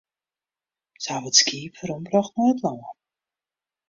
[1.03, 2.79] Se hawwe it skiep werombrocht nei it lân.